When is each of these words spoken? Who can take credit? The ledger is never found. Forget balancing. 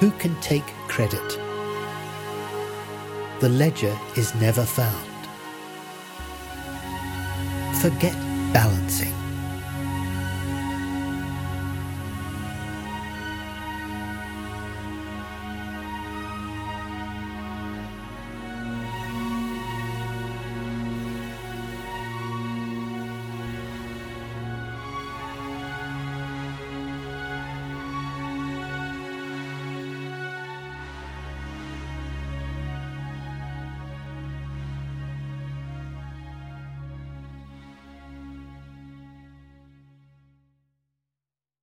Who 0.00 0.10
can 0.12 0.34
take 0.40 0.66
credit? 0.88 1.38
The 3.40 3.50
ledger 3.50 3.94
is 4.16 4.34
never 4.34 4.64
found. 4.64 5.10
Forget 7.82 8.14
balancing. 8.54 9.19